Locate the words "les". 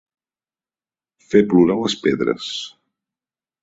1.85-2.01